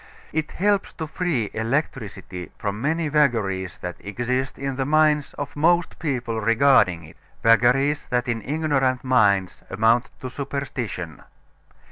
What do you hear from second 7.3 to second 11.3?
vagaries that in ignorant minds amount to superstition.